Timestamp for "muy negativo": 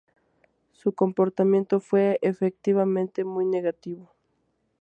3.23-4.09